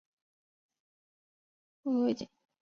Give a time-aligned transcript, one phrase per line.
[1.83, 2.31] 王寻被王莽封为丕进侯。